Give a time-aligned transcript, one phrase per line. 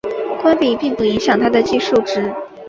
[0.41, 2.33] 关闭并不影响它的计数值。